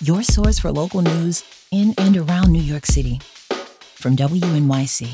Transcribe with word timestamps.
your 0.00 0.22
source 0.22 0.58
for 0.58 0.70
local 0.70 1.00
news 1.00 1.42
in 1.70 1.94
and 1.98 2.16
around 2.16 2.52
New 2.52 2.62
York 2.62 2.86
City. 2.86 3.18
From 3.94 4.16
WNYC. 4.16 5.08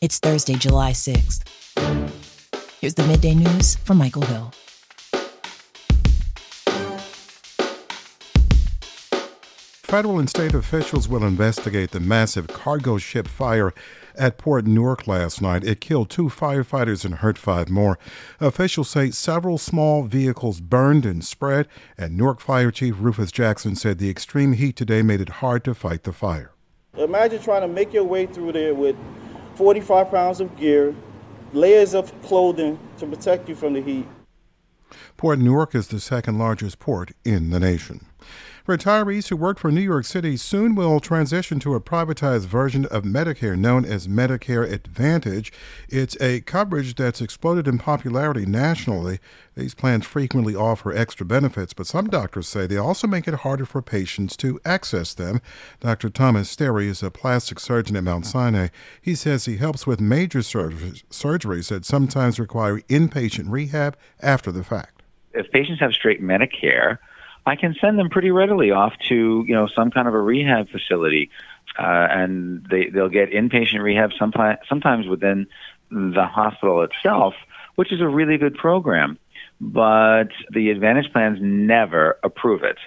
It's 0.00 0.18
Thursday, 0.18 0.54
July 0.54 0.92
6th. 0.92 1.42
Here's 2.80 2.94
the 2.94 3.06
midday 3.06 3.34
news 3.34 3.76
from 3.76 3.98
Michael 3.98 4.22
Hill. 4.22 4.52
Federal 9.82 10.18
and 10.18 10.28
state 10.28 10.54
officials 10.54 11.08
will 11.08 11.24
investigate 11.24 11.90
the 11.90 12.00
massive 12.00 12.48
cargo 12.48 12.98
ship 12.98 13.28
fire 13.28 13.72
at 14.16 14.38
Port 14.38 14.66
Newark 14.66 15.06
last 15.06 15.40
night. 15.40 15.64
It 15.64 15.80
killed 15.80 16.10
two 16.10 16.28
firefighters 16.28 17.04
and 17.04 17.16
hurt 17.16 17.38
five 17.38 17.68
more. 17.68 17.98
Officials 18.40 18.90
say 18.90 19.10
several 19.10 19.58
small 19.58 20.04
vehicles 20.04 20.60
burned 20.60 21.04
and 21.04 21.24
spread, 21.24 21.68
and 21.96 22.16
Newark 22.16 22.40
Fire 22.40 22.70
Chief 22.70 22.94
Rufus 22.98 23.32
Jackson 23.32 23.76
said 23.76 23.98
the 23.98 24.10
extreme 24.10 24.52
heat 24.52 24.76
today 24.76 25.02
made 25.02 25.20
it 25.20 25.28
hard 25.28 25.64
to 25.64 25.74
fight 25.74 26.04
the 26.04 26.12
fire. 26.12 26.52
Imagine 26.96 27.42
trying 27.42 27.62
to 27.62 27.68
make 27.68 27.92
your 27.92 28.04
way 28.04 28.26
through 28.26 28.52
there 28.52 28.74
with 28.74 28.96
45 29.54 30.10
pounds 30.10 30.40
of 30.40 30.54
gear, 30.56 30.94
layers 31.52 31.94
of 31.94 32.12
clothing 32.22 32.78
to 32.98 33.06
protect 33.06 33.48
you 33.48 33.54
from 33.54 33.72
the 33.72 33.80
heat. 33.80 34.06
Port 35.16 35.38
Newark 35.38 35.74
is 35.74 35.88
the 35.88 36.00
second 36.00 36.38
largest 36.38 36.78
port 36.78 37.12
in 37.24 37.50
the 37.50 37.60
nation. 37.60 38.06
Retirees 38.66 39.26
who 39.28 39.36
work 39.36 39.58
for 39.58 39.72
New 39.72 39.80
York 39.80 40.04
City 40.04 40.36
soon 40.36 40.76
will 40.76 41.00
transition 41.00 41.58
to 41.58 41.74
a 41.74 41.80
privatized 41.80 42.46
version 42.46 42.86
of 42.86 43.02
Medicare 43.02 43.58
known 43.58 43.84
as 43.84 44.06
Medicare 44.06 44.70
Advantage. 44.70 45.52
It's 45.88 46.16
a 46.20 46.42
coverage 46.42 46.94
that's 46.94 47.20
exploded 47.20 47.66
in 47.66 47.78
popularity 47.78 48.46
nationally. 48.46 49.18
These 49.56 49.74
plans 49.74 50.06
frequently 50.06 50.54
offer 50.54 50.94
extra 50.94 51.26
benefits, 51.26 51.72
but 51.72 51.88
some 51.88 52.06
doctors 52.06 52.46
say 52.46 52.68
they 52.68 52.76
also 52.76 53.08
make 53.08 53.26
it 53.26 53.34
harder 53.34 53.66
for 53.66 53.82
patients 53.82 54.36
to 54.36 54.60
access 54.64 55.12
them. 55.12 55.40
Dr. 55.80 56.08
Thomas 56.08 56.48
Sterry 56.48 56.86
is 56.86 57.02
a 57.02 57.10
plastic 57.10 57.58
surgeon 57.58 57.96
at 57.96 58.04
Mount 58.04 58.26
Sinai. 58.26 58.68
He 59.00 59.16
says 59.16 59.44
he 59.44 59.56
helps 59.56 59.88
with 59.88 60.00
major 60.00 60.40
sur- 60.40 60.70
surgeries 60.70 61.68
that 61.70 61.84
sometimes 61.84 62.38
require 62.38 62.78
inpatient 62.82 63.50
rehab 63.50 63.96
after 64.20 64.52
the 64.52 64.62
fact. 64.62 65.02
If 65.34 65.50
patients 65.50 65.80
have 65.80 65.94
straight 65.94 66.22
Medicare, 66.22 66.98
I 67.44 67.56
can 67.56 67.74
send 67.80 67.98
them 67.98 68.08
pretty 68.08 68.30
readily 68.30 68.70
off 68.70 68.92
to 69.08 69.44
you 69.46 69.54
know 69.54 69.66
some 69.74 69.90
kind 69.90 70.06
of 70.08 70.14
a 70.14 70.20
rehab 70.20 70.68
facility, 70.68 71.30
uh, 71.78 72.06
and 72.10 72.66
they 72.70 72.86
they'll 72.86 73.08
get 73.08 73.30
inpatient 73.30 73.82
rehab 73.82 74.10
sometimes 74.18 74.58
sometimes 74.68 75.06
within 75.06 75.46
the 75.90 76.26
hospital 76.26 76.82
itself, 76.82 77.34
which 77.74 77.92
is 77.92 78.00
a 78.00 78.08
really 78.08 78.38
good 78.38 78.54
program. 78.54 79.18
But 79.60 80.28
the 80.50 80.70
Advantage 80.70 81.12
plans 81.12 81.38
never 81.40 82.18
approve 82.22 82.62
it. 82.64 82.78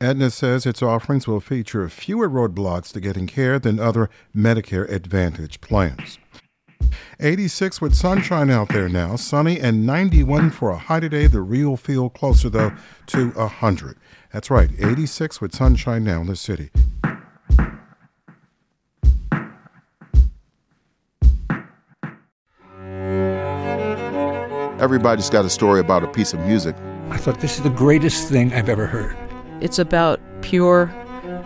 Aetna 0.00 0.30
says 0.30 0.64
its 0.64 0.80
offerings 0.80 1.26
will 1.26 1.40
feature 1.40 1.88
fewer 1.88 2.28
roadblocks 2.28 2.92
to 2.92 3.00
getting 3.00 3.26
care 3.26 3.58
than 3.58 3.80
other 3.80 4.08
Medicare 4.34 4.88
Advantage 4.88 5.60
plans. 5.60 6.18
86 7.20 7.80
with 7.80 7.94
sunshine 7.94 8.50
out 8.50 8.68
there 8.68 8.88
now, 8.88 9.16
sunny, 9.16 9.58
and 9.58 9.84
91 9.84 10.50
for 10.50 10.70
a 10.70 10.78
high 10.78 11.00
today. 11.00 11.26
The 11.26 11.40
real 11.40 11.76
feel 11.76 12.08
closer, 12.08 12.48
though, 12.48 12.72
to 13.06 13.30
100. 13.30 13.96
That's 14.32 14.50
right, 14.50 14.70
86 14.78 15.40
with 15.40 15.54
sunshine 15.54 16.04
now 16.04 16.20
in 16.20 16.26
the 16.28 16.36
city. 16.36 16.70
Everybody's 24.80 25.28
got 25.28 25.44
a 25.44 25.50
story 25.50 25.80
about 25.80 26.04
a 26.04 26.06
piece 26.06 26.32
of 26.32 26.40
music. 26.40 26.76
I 27.10 27.16
thought 27.16 27.40
this 27.40 27.56
is 27.56 27.64
the 27.64 27.70
greatest 27.70 28.28
thing 28.28 28.52
I've 28.52 28.68
ever 28.68 28.86
heard. 28.86 29.16
It's 29.60 29.80
about 29.80 30.20
pure 30.40 30.94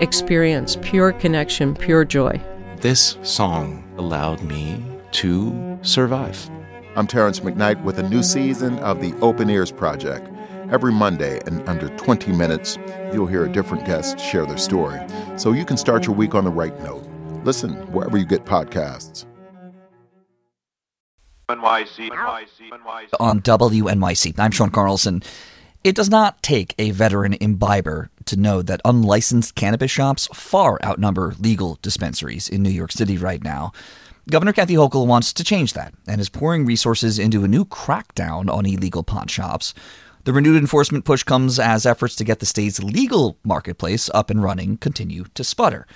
experience, 0.01 0.77
pure 0.83 1.13
connection, 1.13 1.75
pure 1.75 2.05
joy. 2.05 2.39
This 2.77 3.17
song 3.23 3.85
allowed 3.97 4.43
me 4.43 4.85
to 5.13 5.79
survive. 5.83 6.51
I'm 6.95 7.07
Terrance 7.07 7.41
McKnight 7.41 7.83
with 7.85 7.99
a 7.99 8.09
new 8.09 8.23
season 8.23 8.79
of 8.81 9.01
the 9.01 9.15
Open 9.21 9.49
Ears 9.49 9.73
Project. 9.73 10.29
Every 10.71 10.93
Monday, 10.93 11.41
in 11.47 11.67
under 11.69 11.89
20 11.97 12.33
minutes, 12.33 12.79
you'll 13.13 13.27
hear 13.27 13.45
a 13.45 13.53
different 13.53 13.85
guest 13.87 14.19
share 14.19 14.47
their 14.47 14.59
story, 14.59 15.01
so 15.37 15.53
you 15.53 15.65
can 15.65 15.77
start 15.77 16.07
your 16.07 16.15
week 16.15 16.35
on 16.35 16.45
the 16.45 16.51
right 16.51 16.79
note. 16.81 17.07
Listen 17.45 17.73
wherever 17.93 18.17
you 18.17 18.25
get 18.25 18.45
podcasts. 18.45 19.27
NYC. 21.49 22.11
NYC. 22.11 22.71
NYC. 22.71 23.09
On 23.21 23.41
WNYC, 23.41 24.39
I'm 24.39 24.51
Sean 24.51 24.71
Carlson. 24.71 25.23
It 25.85 25.97
does 25.97 26.09
not 26.09 26.43
take 26.43 26.75
a 26.79 26.93
veteran 26.93 27.35
imbiber 27.41 28.09
to 28.27 28.37
know 28.37 28.63
that 28.63 28.81
unlicensed 28.85 29.55
cannabis 29.57 29.91
shops 29.91 30.29
far 30.33 30.79
outnumber 30.85 31.35
legal 31.41 31.79
dispensaries 31.83 32.49
in 32.49 32.63
New 32.63 32.71
York 32.71 32.93
City 32.93 33.19
right 33.19 33.43
now. 33.43 33.73
Governor 34.31 34.53
Kathy 34.53 34.75
Hochul 34.75 35.09
wants 35.09 35.33
to 35.33 35.43
change 35.43 35.73
that 35.73 35.95
and 36.07 36.21
is 36.21 36.29
pouring 36.29 36.65
resources 36.65 37.19
into 37.19 37.43
a 37.43 37.49
new 37.49 37.65
crackdown 37.65 38.49
on 38.49 38.67
illegal 38.67 39.03
pot 39.03 39.29
shops. 39.29 39.75
The 40.23 40.33
renewed 40.33 40.59
enforcement 40.59 41.05
push 41.05 41.25
comes 41.25 41.59
as 41.59 41.85
efforts 41.85 42.15
to 42.17 42.25
get 42.25 42.39
the 42.39 42.47
state's 42.47 42.81
legal 42.81 43.37
marketplace 43.43 44.09
up 44.15 44.31
and 44.31 44.41
running 44.41 44.77
continue 44.77 45.25
to 45.35 45.43
sputter. 45.43 45.89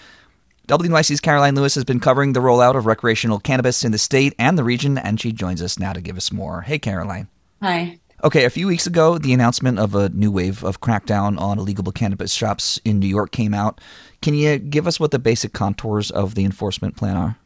WNYC's 0.67 1.21
Caroline 1.21 1.55
Lewis 1.55 1.77
has 1.77 1.85
been 1.85 2.01
covering 2.01 2.33
the 2.33 2.41
rollout 2.41 2.75
of 2.75 2.87
recreational 2.87 3.39
cannabis 3.39 3.85
in 3.85 3.93
the 3.93 3.99
state 3.99 4.35
and 4.41 4.59
the 4.59 4.65
region, 4.65 4.99
and 4.99 5.21
she 5.21 5.31
joins 5.31 5.63
us 5.63 5.79
now 5.79 5.93
to 5.93 6.01
give 6.01 6.17
us 6.17 6.33
more. 6.33 6.63
Hey, 6.63 6.81
Caroline. 6.81 7.29
Hi. 7.63 8.01
Okay, 8.25 8.45
a 8.45 8.51
few 8.51 8.67
weeks 8.67 8.89
ago, 8.89 9.19
the 9.19 9.33
announcement 9.33 9.79
of 9.79 9.95
a 9.95 10.09
new 10.09 10.33
wave 10.33 10.65
of 10.65 10.81
crackdown 10.81 11.41
on 11.41 11.61
illegal 11.61 11.93
cannabis 11.93 12.33
shops 12.33 12.81
in 12.85 12.99
New 12.99 13.07
York 13.07 13.31
came 13.31 13.55
out. 13.55 13.81
Can 14.21 14.35
you 14.35 14.59
give 14.59 14.89
us 14.89 14.99
what 14.99 15.13
the 15.13 15.21
basic 15.21 15.53
contours 15.53 16.11
of 16.11 16.35
the 16.35 16.45
enforcement 16.45 16.97
plan 16.97 17.17
are? 17.17 17.39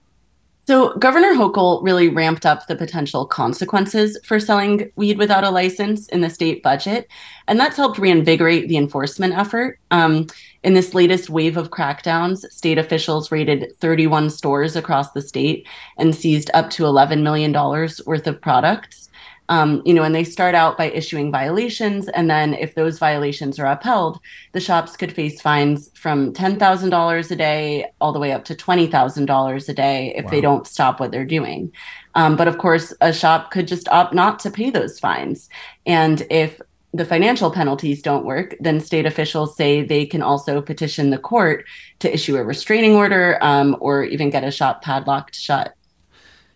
So, 0.66 0.96
Governor 0.98 1.34
Hochul 1.34 1.82
really 1.82 2.08
ramped 2.08 2.46
up 2.46 2.66
the 2.66 2.76
potential 2.76 3.26
consequences 3.26 4.18
for 4.24 4.38
selling 4.38 4.90
weed 4.94 5.18
without 5.18 5.42
a 5.42 5.50
license 5.50 6.06
in 6.08 6.20
the 6.20 6.30
state 6.30 6.62
budget, 6.62 7.08
and 7.48 7.58
that's 7.58 7.76
helped 7.76 7.98
reinvigorate 7.98 8.68
the 8.68 8.76
enforcement 8.76 9.34
effort. 9.34 9.78
Um, 9.90 10.26
in 10.62 10.74
this 10.74 10.92
latest 10.94 11.30
wave 11.30 11.56
of 11.56 11.70
crackdowns, 11.70 12.48
state 12.52 12.78
officials 12.78 13.32
raided 13.32 13.74
31 13.78 14.30
stores 14.30 14.76
across 14.76 15.10
the 15.12 15.22
state 15.22 15.66
and 15.96 16.14
seized 16.14 16.50
up 16.52 16.68
to 16.70 16.82
$11 16.82 17.22
million 17.22 17.52
worth 17.52 18.26
of 18.26 18.40
products. 18.40 19.08
Um, 19.50 19.82
you 19.84 19.92
know, 19.92 20.04
and 20.04 20.14
they 20.14 20.22
start 20.22 20.54
out 20.54 20.78
by 20.78 20.90
issuing 20.90 21.32
violations, 21.32 22.08
and 22.08 22.30
then 22.30 22.54
if 22.54 22.76
those 22.76 23.00
violations 23.00 23.58
are 23.58 23.66
upheld, 23.66 24.20
the 24.52 24.60
shops 24.60 24.96
could 24.96 25.12
face 25.12 25.40
fines 25.40 25.90
from 25.94 26.32
ten 26.32 26.56
thousand 26.56 26.90
dollars 26.90 27.30
a 27.32 27.36
day 27.36 27.90
all 28.00 28.12
the 28.12 28.20
way 28.20 28.30
up 28.30 28.44
to 28.44 28.54
twenty 28.54 28.86
thousand 28.86 29.26
dollars 29.26 29.68
a 29.68 29.74
day 29.74 30.14
if 30.16 30.24
wow. 30.26 30.30
they 30.30 30.40
don't 30.40 30.68
stop 30.68 31.00
what 31.00 31.10
they're 31.10 31.24
doing. 31.24 31.72
Um, 32.14 32.36
but 32.36 32.46
of 32.46 32.58
course, 32.58 32.94
a 33.00 33.12
shop 33.12 33.50
could 33.50 33.66
just 33.66 33.88
opt 33.88 34.14
not 34.14 34.38
to 34.40 34.50
pay 34.50 34.70
those 34.70 35.00
fines, 35.00 35.48
and 35.84 36.24
if 36.30 36.60
the 36.92 37.04
financial 37.04 37.50
penalties 37.50 38.02
don't 38.02 38.24
work, 38.24 38.56
then 38.60 38.80
state 38.80 39.06
officials 39.06 39.56
say 39.56 39.82
they 39.82 40.06
can 40.06 40.22
also 40.22 40.60
petition 40.60 41.10
the 41.10 41.18
court 41.18 41.64
to 42.00 42.12
issue 42.12 42.36
a 42.36 42.44
restraining 42.44 42.94
order 42.94 43.38
um, 43.42 43.76
or 43.80 44.04
even 44.04 44.30
get 44.30 44.44
a 44.44 44.50
shop 44.50 44.82
padlocked 44.82 45.34
shut. 45.34 45.74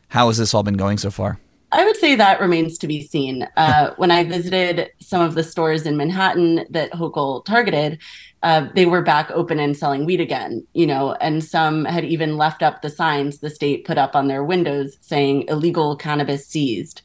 How 0.09 0.29
has 0.29 0.39
this 0.39 0.55
all 0.55 0.63
been 0.63 0.77
going 0.77 0.99
so 0.99 1.11
far? 1.11 1.39
I 1.75 1.85
would 1.85 1.97
say 1.97 2.15
that 2.15 2.41
remains 2.41 2.79
to 2.79 2.87
be 2.87 3.03
seen. 3.03 3.49
Uh, 3.57 3.95
when 3.97 4.13
I 4.13 4.23
visited 4.23 4.91
some 5.01 5.23
of 5.23 5.35
the 5.35 5.43
stores 5.43 5.87
in 5.87 5.97
Manhattan 5.97 6.67
that 6.71 6.93
Hochul 6.93 7.45
targeted, 7.45 7.99
uh, 8.45 8.69
they 8.75 8.87
were 8.87 9.03
back 9.03 9.29
open 9.33 9.59
and 9.59 9.77
selling 9.77 10.05
weed 10.05 10.21
again, 10.21 10.65
you 10.73 10.87
know, 10.87 11.15
and 11.15 11.43
some 11.43 11.85
had 11.85 12.05
even 12.05 12.37
left 12.37 12.63
up 12.63 12.81
the 12.81 12.91
signs 12.91 13.39
the 13.39 13.51
state 13.51 13.85
put 13.85 13.99
up 13.99 14.15
on 14.15 14.29
their 14.29 14.45
windows 14.45 14.99
saying 15.01 15.47
illegal 15.49 15.97
cannabis 15.97 16.47
seized. 16.47 17.03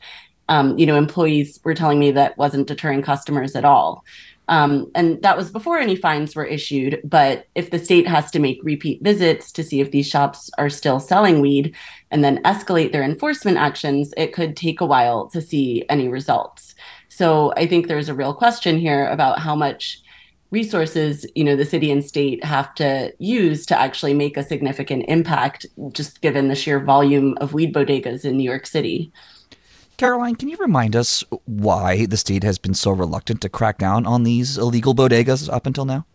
Um, 0.49 0.77
you 0.77 0.85
know, 0.85 0.97
employees 0.97 1.59
were 1.63 1.73
telling 1.73 1.99
me 1.99 2.11
that 2.11 2.37
wasn't 2.37 2.67
deterring 2.67 3.01
customers 3.01 3.55
at 3.55 3.63
all. 3.63 4.03
Um, 4.49 4.89
and 4.95 5.21
that 5.21 5.37
was 5.37 5.51
before 5.51 5.77
any 5.77 5.95
fines 5.95 6.35
were 6.35 6.43
issued. 6.45 6.99
But 7.03 7.45
if 7.53 7.69
the 7.69 7.77
state 7.77 8.07
has 8.07 8.31
to 8.31 8.39
make 8.39 8.59
repeat 8.63 9.01
visits 9.03 9.51
to 9.53 9.63
see 9.63 9.79
if 9.79 9.91
these 9.91 10.07
shops 10.07 10.49
are 10.57 10.71
still 10.71 10.99
selling 10.99 11.39
weed 11.39 11.75
and 12.09 12.23
then 12.23 12.41
escalate 12.43 12.91
their 12.91 13.03
enforcement 13.03 13.57
actions, 13.57 14.11
it 14.17 14.33
could 14.33 14.57
take 14.57 14.81
a 14.81 14.87
while 14.87 15.29
to 15.29 15.39
see 15.39 15.85
any 15.87 16.07
results. 16.07 16.73
So 17.09 17.53
I 17.57 17.67
think 17.67 17.87
there's 17.87 18.09
a 18.09 18.15
real 18.15 18.33
question 18.33 18.79
here 18.79 19.07
about 19.07 19.39
how 19.39 19.55
much 19.55 20.01
resources 20.51 21.27
you 21.35 21.43
know 21.43 21.55
the 21.55 21.65
city 21.65 21.91
and 21.91 22.03
state 22.03 22.43
have 22.43 22.73
to 22.73 23.13
use 23.19 23.67
to 23.67 23.79
actually 23.79 24.15
make 24.15 24.35
a 24.35 24.43
significant 24.43 25.05
impact 25.07 25.63
just 25.91 26.21
given 26.21 26.47
the 26.47 26.55
sheer 26.55 26.79
volume 26.79 27.37
of 27.39 27.53
weed 27.53 27.71
bodegas 27.71 28.25
in 28.25 28.35
New 28.35 28.49
York 28.49 28.65
City. 28.65 29.11
Caroline, 29.99 30.37
can 30.37 30.47
you 30.47 30.55
remind 30.55 30.95
us 30.95 31.25
why 31.43 32.05
the 32.05 32.15
state 32.15 32.41
has 32.41 32.57
been 32.57 32.73
so 32.73 32.91
reluctant 32.91 33.41
to 33.41 33.49
crack 33.49 33.77
down 33.77 34.05
on 34.05 34.23
these 34.23 34.57
illegal 34.57 34.95
bodegas 34.95 35.51
up 35.51 35.65
until 35.65 35.83
now? 35.83 36.05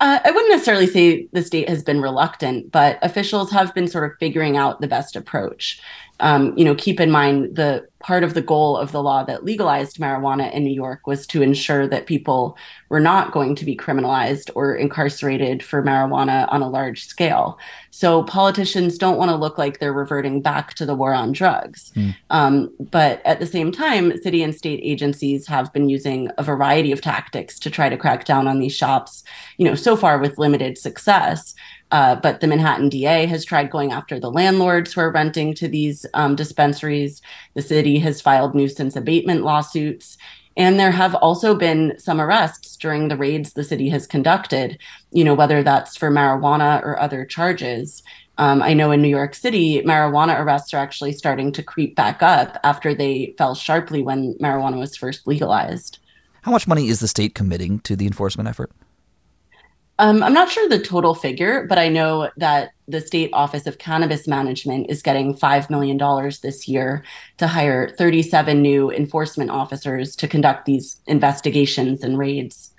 Uh, 0.00 0.18
I 0.24 0.32
wouldn't 0.32 0.50
necessarily 0.50 0.88
say 0.88 1.28
the 1.32 1.44
state 1.44 1.68
has 1.68 1.84
been 1.84 2.02
reluctant, 2.02 2.72
but 2.72 2.98
officials 3.02 3.52
have 3.52 3.72
been 3.72 3.86
sort 3.86 4.10
of 4.10 4.18
figuring 4.18 4.56
out 4.56 4.80
the 4.80 4.88
best 4.88 5.14
approach 5.14 5.80
um, 6.20 6.56
you 6.56 6.64
know, 6.64 6.74
keep 6.74 7.00
in 7.00 7.10
mind 7.10 7.56
the 7.56 7.88
part 8.00 8.24
of 8.24 8.32
the 8.32 8.42
goal 8.42 8.78
of 8.78 8.92
the 8.92 9.02
law 9.02 9.22
that 9.22 9.44
legalized 9.44 9.98
marijuana 9.98 10.50
in 10.52 10.64
New 10.64 10.72
York 10.72 11.06
was 11.06 11.26
to 11.26 11.42
ensure 11.42 11.86
that 11.86 12.06
people 12.06 12.56
were 12.88 13.00
not 13.00 13.30
going 13.30 13.54
to 13.54 13.64
be 13.64 13.76
criminalized 13.76 14.50
or 14.54 14.74
incarcerated 14.74 15.62
for 15.62 15.82
marijuana 15.82 16.50
on 16.50 16.62
a 16.62 16.68
large 16.68 17.04
scale. 17.04 17.58
So 17.90 18.22
politicians 18.24 18.96
don't 18.96 19.18
want 19.18 19.30
to 19.30 19.36
look 19.36 19.58
like 19.58 19.78
they're 19.78 19.92
reverting 19.92 20.40
back 20.40 20.72
to 20.74 20.86
the 20.86 20.94
war 20.94 21.12
on 21.12 21.32
drugs. 21.32 21.92
Mm. 21.94 22.16
Um, 22.30 22.74
but 22.78 23.20
at 23.26 23.38
the 23.38 23.46
same 23.46 23.70
time, 23.70 24.16
city 24.22 24.42
and 24.42 24.54
state 24.54 24.80
agencies 24.82 25.46
have 25.46 25.70
been 25.74 25.90
using 25.90 26.30
a 26.38 26.42
variety 26.42 26.92
of 26.92 27.02
tactics 27.02 27.58
to 27.58 27.70
try 27.70 27.90
to 27.90 27.98
crack 27.98 28.24
down 28.24 28.48
on 28.48 28.60
these 28.60 28.74
shops, 28.74 29.24
you 29.58 29.66
know, 29.66 29.74
so 29.74 29.94
far 29.94 30.18
with 30.18 30.38
limited 30.38 30.78
success. 30.78 31.54
Uh, 31.90 32.16
but 32.16 32.40
the 32.40 32.46
Manhattan 32.46 32.88
DA 32.88 33.26
has 33.26 33.44
tried 33.44 33.70
going 33.70 33.92
after 33.92 34.20
the 34.20 34.30
landlords 34.30 34.92
who 34.92 35.00
are 35.00 35.10
renting 35.10 35.54
to 35.54 35.68
these 35.68 36.06
um, 36.14 36.36
dispensaries. 36.36 37.20
The 37.54 37.62
city 37.62 37.98
has 37.98 38.20
filed 38.20 38.54
nuisance 38.54 38.96
abatement 38.96 39.42
lawsuits. 39.42 40.16
And 40.56 40.78
there 40.78 40.90
have 40.90 41.14
also 41.16 41.54
been 41.54 41.94
some 41.98 42.20
arrests 42.20 42.76
during 42.76 43.08
the 43.08 43.16
raids 43.16 43.52
the 43.52 43.64
city 43.64 43.88
has 43.90 44.06
conducted, 44.06 44.78
you 45.10 45.24
know, 45.24 45.34
whether 45.34 45.62
that's 45.62 45.96
for 45.96 46.10
marijuana 46.10 46.82
or 46.82 47.00
other 47.00 47.24
charges. 47.24 48.02
Um, 48.38 48.62
I 48.62 48.74
know 48.74 48.90
in 48.90 49.02
New 49.02 49.08
York 49.08 49.34
City, 49.34 49.82
marijuana 49.82 50.38
arrests 50.38 50.72
are 50.74 50.78
actually 50.78 51.12
starting 51.12 51.52
to 51.52 51.62
creep 51.62 51.94
back 51.94 52.22
up 52.22 52.58
after 52.64 52.94
they 52.94 53.34
fell 53.38 53.54
sharply 53.54 54.02
when 54.02 54.34
marijuana 54.34 54.78
was 54.78 54.96
first 54.96 55.26
legalized. 55.26 55.98
How 56.42 56.52
much 56.52 56.66
money 56.66 56.88
is 56.88 57.00
the 57.00 57.08
state 57.08 57.34
committing 57.34 57.80
to 57.80 57.94
the 57.96 58.06
enforcement 58.06 58.48
effort? 58.48 58.70
Um, 60.00 60.22
I'm 60.22 60.32
not 60.32 60.48
sure 60.48 60.66
the 60.66 60.78
total 60.78 61.14
figure, 61.14 61.66
but 61.66 61.78
I 61.78 61.90
know 61.90 62.30
that 62.38 62.70
the 62.88 63.02
State 63.02 63.28
Office 63.34 63.66
of 63.66 63.76
Cannabis 63.76 64.26
Management 64.26 64.88
is 64.88 65.02
getting 65.02 65.34
$5 65.34 65.68
million 65.68 65.98
this 66.42 66.66
year 66.66 67.04
to 67.36 67.46
hire 67.46 67.90
37 67.98 68.62
new 68.62 68.90
enforcement 68.90 69.50
officers 69.50 70.16
to 70.16 70.26
conduct 70.26 70.64
these 70.64 71.02
investigations 71.06 72.02
and 72.02 72.16
raids. 72.16 72.72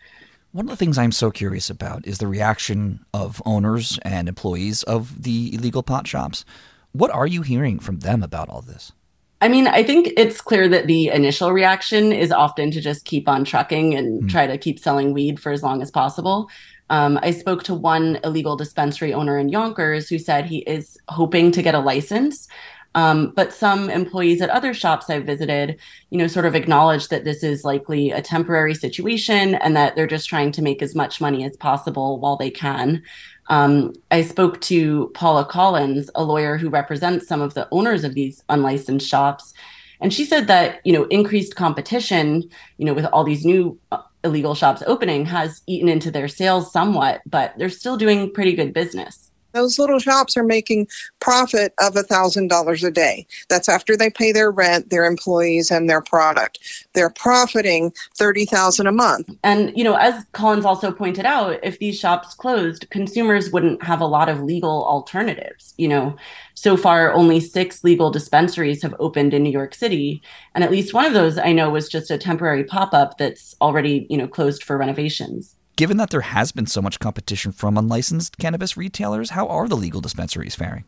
One 0.51 0.65
of 0.65 0.71
the 0.71 0.75
things 0.75 0.97
I'm 0.97 1.11
so 1.11 1.29
curious 1.29 1.69
about 1.69 2.07
is 2.07 2.17
the 2.17 2.27
reaction 2.27 3.05
of 3.13 3.39
owners 3.45 3.99
and 4.01 4.27
employees 4.27 4.81
of 4.81 5.21
the 5.21 5.53
illegal 5.53 5.83
pot 5.83 6.07
shops. 6.07 6.43
What 6.91 7.11
are 7.11 7.27
you 7.27 7.43
hearing 7.43 7.77
from 7.77 7.99
them 7.99 8.23
about 8.23 8.49
all 8.49 8.63
this? 8.63 8.93
I 9.41 9.47
mean, 9.47 9.67
I 9.67 9.83
think 9.83 10.11
it's 10.17 10.41
clear 10.41 10.67
that 10.69 10.87
the 10.87 11.09
initial 11.09 11.51
reaction 11.51 12.11
is 12.11 12.31
often 12.31 12.71
to 12.71 12.81
just 12.81 13.05
keep 13.05 13.27
on 13.29 13.45
trucking 13.45 13.95
and 13.95 14.23
mm. 14.23 14.29
try 14.29 14.47
to 14.47 14.57
keep 14.57 14.79
selling 14.79 15.13
weed 15.13 15.39
for 15.39 15.51
as 15.51 15.61
long 15.61 15.81
as 15.83 15.91
possible. 15.91 16.49
Um, 16.91 17.17
I 17.23 17.31
spoke 17.31 17.63
to 17.63 17.73
one 17.73 18.19
illegal 18.23 18.57
dispensary 18.57 19.13
owner 19.13 19.37
in 19.37 19.47
Yonkers 19.47 20.09
who 20.09 20.19
said 20.19 20.45
he 20.45 20.59
is 20.59 20.97
hoping 21.07 21.51
to 21.53 21.63
get 21.63 21.73
a 21.73 21.79
license. 21.79 22.47
Um, 22.93 23.31
but 23.33 23.53
some 23.53 23.89
employees 23.89 24.41
at 24.41 24.49
other 24.49 24.73
shops 24.73 25.09
I've 25.09 25.25
visited, 25.25 25.79
you 26.09 26.17
know, 26.17 26.27
sort 26.27 26.45
of 26.45 26.55
acknowledge 26.55 27.07
that 27.07 27.23
this 27.23 27.41
is 27.41 27.63
likely 27.63 28.11
a 28.11 28.21
temporary 28.21 28.75
situation 28.75 29.55
and 29.55 29.77
that 29.77 29.95
they're 29.95 30.05
just 30.05 30.27
trying 30.27 30.51
to 30.51 30.61
make 30.61 30.81
as 30.81 30.93
much 30.93 31.21
money 31.21 31.45
as 31.45 31.55
possible 31.55 32.19
while 32.19 32.35
they 32.35 32.49
can. 32.51 33.01
Um, 33.47 33.93
I 34.11 34.21
spoke 34.23 34.59
to 34.61 35.09
Paula 35.13 35.45
Collins, 35.45 36.09
a 36.15 36.23
lawyer 36.25 36.57
who 36.57 36.69
represents 36.69 37.25
some 37.25 37.39
of 37.39 37.53
the 37.53 37.69
owners 37.71 38.03
of 38.03 38.13
these 38.13 38.43
unlicensed 38.49 39.07
shops, 39.07 39.53
and 40.01 40.13
she 40.13 40.25
said 40.25 40.47
that 40.47 40.81
you 40.83 40.91
know 40.93 41.03
increased 41.05 41.55
competition, 41.55 42.43
you 42.77 42.85
know, 42.85 42.93
with 42.93 43.05
all 43.05 43.23
these 43.23 43.45
new 43.45 43.77
uh, 43.91 44.01
illegal 44.23 44.55
shops 44.55 44.83
opening 44.85 45.25
has 45.25 45.61
eaten 45.67 45.89
into 45.89 46.11
their 46.11 46.27
sales 46.27 46.71
somewhat, 46.71 47.21
but 47.25 47.53
they're 47.57 47.69
still 47.69 47.97
doing 47.97 48.31
pretty 48.31 48.53
good 48.53 48.73
business. 48.73 49.30
Those 49.53 49.79
little 49.79 49.99
shops 49.99 50.37
are 50.37 50.43
making 50.43 50.87
profit 51.19 51.73
of 51.79 51.95
a 51.95 52.03
thousand 52.03 52.47
dollars 52.47 52.83
a 52.83 52.91
day. 52.91 53.27
That's 53.49 53.69
after 53.69 53.95
they 53.95 54.09
pay 54.09 54.31
their 54.31 54.51
rent, 54.51 54.89
their 54.89 55.05
employees, 55.05 55.71
and 55.71 55.89
their 55.89 56.01
product. 56.01 56.59
They're 56.93 57.09
profiting 57.09 57.93
thirty 58.15 58.45
thousand 58.45 58.87
a 58.87 58.91
month. 58.91 59.29
And 59.43 59.75
you 59.75 59.83
know, 59.83 59.95
as 59.95 60.25
Collins 60.31 60.65
also 60.65 60.91
pointed 60.91 61.25
out, 61.25 61.59
if 61.63 61.79
these 61.79 61.99
shops 61.99 62.33
closed, 62.33 62.89
consumers 62.89 63.51
wouldn't 63.51 63.83
have 63.83 64.01
a 64.01 64.05
lot 64.05 64.29
of 64.29 64.41
legal 64.41 64.85
alternatives. 64.85 65.73
You 65.77 65.87
know, 65.87 66.15
so 66.53 66.77
far 66.77 67.13
only 67.13 67.39
six 67.39 67.83
legal 67.83 68.11
dispensaries 68.11 68.81
have 68.81 68.95
opened 68.99 69.33
in 69.33 69.43
New 69.43 69.51
York 69.51 69.73
City, 69.73 70.21
and 70.55 70.63
at 70.63 70.71
least 70.71 70.93
one 70.93 71.05
of 71.05 71.13
those 71.13 71.37
I 71.37 71.51
know 71.51 71.69
was 71.69 71.89
just 71.89 72.11
a 72.11 72.17
temporary 72.17 72.63
pop-up 72.63 73.17
that's 73.17 73.55
already 73.61 74.07
you 74.09 74.17
know 74.17 74.27
closed 74.27 74.63
for 74.63 74.77
renovations. 74.77 75.55
Given 75.81 75.97
that 75.97 76.11
there 76.11 76.21
has 76.21 76.51
been 76.51 76.67
so 76.67 76.79
much 76.79 76.99
competition 76.99 77.51
from 77.51 77.75
unlicensed 77.75 78.37
cannabis 78.37 78.77
retailers, 78.77 79.31
how 79.31 79.47
are 79.47 79.67
the 79.67 79.75
legal 79.75 79.99
dispensaries 79.99 80.53
faring? 80.53 80.83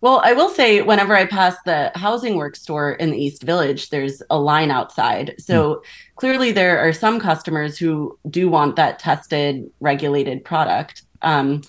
Well, 0.00 0.22
I 0.24 0.32
will 0.32 0.48
say, 0.48 0.80
whenever 0.80 1.14
I 1.14 1.26
pass 1.26 1.54
the 1.66 1.92
Housing 1.94 2.36
Works 2.36 2.62
store 2.62 2.92
in 2.92 3.10
the 3.10 3.22
East 3.22 3.42
Village, 3.42 3.90
there's 3.90 4.22
a 4.30 4.38
line 4.38 4.70
outside. 4.70 5.34
So 5.38 5.74
mm. 5.74 5.82
clearly, 6.16 6.50
there 6.50 6.78
are 6.78 6.94
some 6.94 7.20
customers 7.20 7.76
who 7.76 8.18
do 8.30 8.48
want 8.48 8.76
that 8.76 9.00
tested, 9.00 9.70
regulated 9.80 10.46
product. 10.46 11.02
Um, 11.20 11.60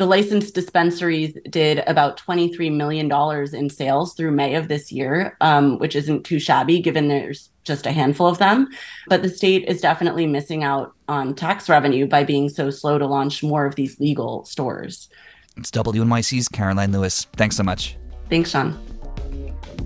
the 0.00 0.06
licensed 0.06 0.54
dispensaries 0.54 1.36
did 1.50 1.82
about 1.86 2.18
$23 2.18 2.74
million 2.74 3.12
in 3.54 3.68
sales 3.68 4.14
through 4.14 4.30
May 4.30 4.54
of 4.54 4.66
this 4.66 4.90
year, 4.90 5.36
um, 5.42 5.78
which 5.78 5.94
isn't 5.94 6.24
too 6.24 6.38
shabby 6.38 6.80
given 6.80 7.08
there's 7.08 7.50
just 7.64 7.84
a 7.84 7.92
handful 7.92 8.26
of 8.26 8.38
them. 8.38 8.66
But 9.08 9.20
the 9.20 9.28
state 9.28 9.68
is 9.68 9.82
definitely 9.82 10.26
missing 10.26 10.64
out 10.64 10.94
on 11.06 11.34
tax 11.34 11.68
revenue 11.68 12.06
by 12.06 12.24
being 12.24 12.48
so 12.48 12.70
slow 12.70 12.96
to 12.96 13.06
launch 13.06 13.42
more 13.42 13.66
of 13.66 13.74
these 13.74 14.00
legal 14.00 14.46
stores. 14.46 15.10
It's 15.58 15.70
WNYC's 15.70 16.48
Caroline 16.48 16.92
Lewis. 16.92 17.26
Thanks 17.36 17.56
so 17.56 17.62
much. 17.62 17.98
Thanks, 18.30 18.52
Sean. 18.52 18.78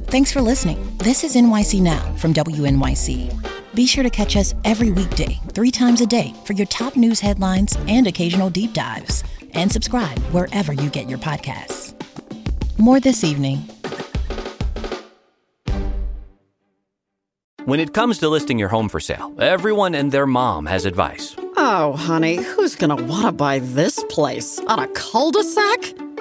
Thanks 0.07 0.31
for 0.31 0.41
listening. 0.41 0.97
This 0.99 1.25
is 1.25 1.35
NYC 1.35 1.83
Now 1.83 2.15
from 2.19 2.33
WNYC. 2.35 3.75
Be 3.75 3.85
sure 3.85 4.05
to 4.05 4.11
catch 4.11 4.37
us 4.37 4.55
every 4.63 4.93
weekday, 4.93 5.41
three 5.55 5.73
times 5.73 6.01
a 6.01 6.07
day, 6.07 6.33
for 6.45 6.53
your 6.53 6.67
top 6.67 6.95
news 6.95 7.19
headlines 7.19 7.77
and 7.89 8.07
occasional 8.07 8.49
deep 8.49 8.73
dives 8.73 9.25
and 9.55 9.71
subscribe 9.73 10.19
wherever 10.33 10.73
you 10.73 10.91
get 10.91 11.09
your 11.09 11.19
podcasts. 11.19 11.95
More 12.79 13.01
this 13.01 13.25
evening. 13.25 13.69
When 17.65 17.81
it 17.81 17.95
comes 17.95 18.19
to 18.19 18.29
listing 18.29 18.59
your 18.59 18.69
home 18.69 18.91
for 18.91 19.01
sale, 19.01 19.35
everyone 19.39 19.95
and 19.95 20.13
their 20.13 20.27
mom 20.27 20.67
has 20.67 20.85
advice. 20.85 21.35
Oh, 21.57 21.95
honey, 21.97 22.37
who's 22.37 22.77
going 22.77 22.95
to 22.95 23.03
want 23.05 23.25
to 23.25 23.33
buy 23.33 23.61
this 23.61 24.05
place? 24.11 24.59
On 24.69 24.79
a 24.79 24.87
cul 24.89 25.31
de 25.31 25.43
sac? 25.43 25.84